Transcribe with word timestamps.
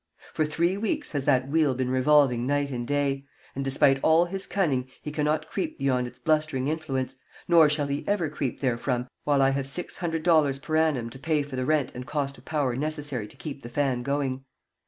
For 0.33 0.45
three 0.47 0.77
weeks 0.77 1.11
has 1.11 1.25
that 1.25 1.47
wheel 1.47 1.75
been 1.75 1.91
revolving 1.91 2.47
night 2.47 2.71
and 2.71 2.87
day, 2.87 3.27
and 3.53 3.63
despite 3.63 3.99
all 4.01 4.25
his 4.25 4.47
cunning 4.47 4.89
he 4.99 5.11
cannot 5.11 5.45
creep 5.47 5.77
beyond 5.77 6.07
its 6.07 6.17
blustering 6.17 6.67
influence, 6.69 7.17
nor 7.47 7.69
shall 7.69 7.85
he 7.85 8.03
ever 8.07 8.27
creep 8.27 8.59
therefrom 8.61 9.07
while 9.25 9.43
I 9.43 9.51
have 9.51 9.67
six 9.67 9.97
hundred 9.97 10.23
dollars 10.23 10.57
per 10.57 10.75
annum 10.75 11.11
to 11.11 11.19
pay 11.19 11.43
for 11.43 11.55
the 11.55 11.65
rent 11.65 11.93
and 11.93 12.07
cost 12.07 12.39
of 12.39 12.45
power 12.45 12.75
necessary 12.75 13.27
to 13.27 13.37
keep 13.37 13.61
the 13.61 13.69
fan 13.69 14.01
going. 14.01 14.43